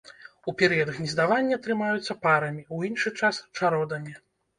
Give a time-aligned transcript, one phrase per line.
[0.51, 4.17] У перыяд гнездавання трымаюцца парамі, у іншы час чародамі.